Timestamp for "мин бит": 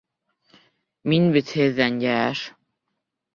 1.13-1.51